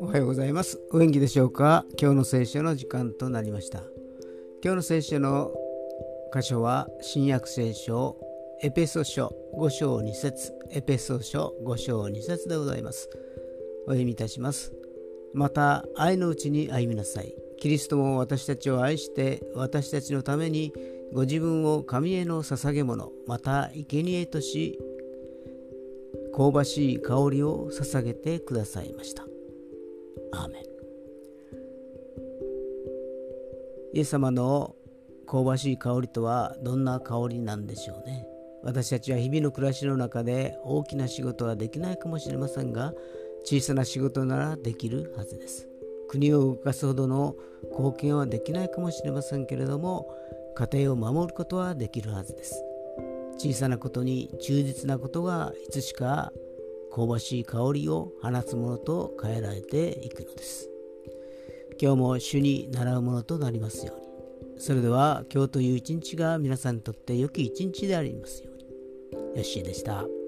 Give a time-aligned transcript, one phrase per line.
[0.00, 0.80] おはようございます。
[0.90, 1.84] お元気でしょうか？
[2.00, 3.84] 今日の聖書の時間となりました。
[4.64, 5.52] 今日の聖書の
[6.34, 8.16] 箇所は新約聖書
[8.62, 10.52] エペソ書5章2節。
[10.72, 13.08] エペソ書5章2節でございます。
[13.86, 14.72] お読みいたします。
[15.32, 17.32] また愛のうちに歩みなさい。
[17.60, 20.72] キリストも私たちを愛して私たちのために
[21.12, 24.78] ご自分を神への捧げ物また生贄とし
[26.36, 29.24] 香ばしい香りを捧げてくださいました。
[30.32, 30.62] アーメン。
[33.92, 34.76] イエス様の
[35.26, 38.26] 香ばしい香りとはどんな香りなんでしょうね。
[38.62, 42.92] 私たちは日々の暮らしの中で大きな仕事はできないかもしれませんが
[43.44, 45.66] 小さな仕事ならできるはずです。
[46.08, 47.36] 国を動かすほどの
[47.70, 50.12] 貢献はできないかもしれませんけれども
[50.54, 52.64] 家庭を守ることはできるはずです。
[53.38, 56.32] 小さなことに忠実なことがいつしか
[56.94, 60.68] 香ばしい香りを放つものと変えられていくのです。
[61.80, 64.10] 今日も主に習うものとなりますように。
[64.58, 68.64] それでは今日という一日が皆さんにとって良き一日でありますように。
[69.14, 70.19] よッしーでした。